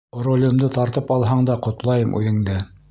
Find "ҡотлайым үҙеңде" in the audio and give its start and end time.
1.69-2.61